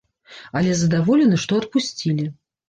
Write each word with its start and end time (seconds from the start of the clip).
Але 0.61 0.71
задаволены, 0.79 1.39
што 1.45 1.61
адпусцілі. 1.65 2.27